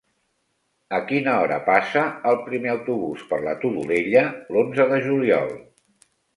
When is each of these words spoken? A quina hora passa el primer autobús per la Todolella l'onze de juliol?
A 0.97 0.99
quina 1.11 1.35
hora 1.41 1.59
passa 1.67 2.07
el 2.31 2.39
primer 2.47 2.73
autobús 2.73 3.23
per 3.35 3.41
la 3.45 3.55
Todolella 3.67 4.27
l'onze 4.57 4.91
de 4.97 5.01
juliol? 5.09 5.57